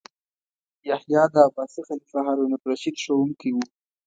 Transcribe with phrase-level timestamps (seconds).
[0.89, 3.57] یحیی د عباسي خلیفه هارون الرشید ښوونکی و.